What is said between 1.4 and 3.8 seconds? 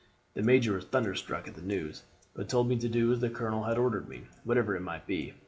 at the news, but told me to do as the colonel had